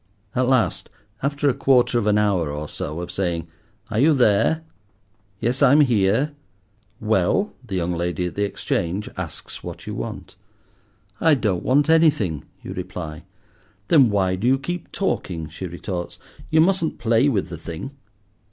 [0.33, 0.89] At last,
[1.21, 3.45] after a quarter of an hour or so of saying,
[3.91, 4.63] "Are you there?"
[5.39, 6.31] "Yes, I'm here,"
[6.99, 10.37] "Well?" the young lady at the Exchange asks what you want.
[11.19, 13.25] "I don't want anything," you reply.
[13.89, 16.17] "Then why do you keep talking?" she retorts;
[16.49, 17.91] "you mustn't play with the thing."